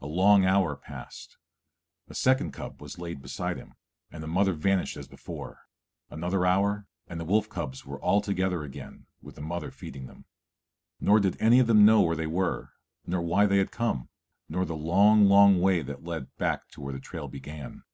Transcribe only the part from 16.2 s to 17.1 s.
back to where the